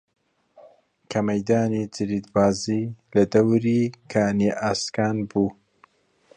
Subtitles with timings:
[1.09, 2.83] کە مەیدانی جریدبازی
[3.15, 3.81] لە دەوری
[4.11, 5.47] کانی ئاسکان بوو